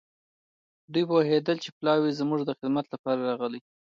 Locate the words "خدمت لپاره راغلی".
2.59-3.61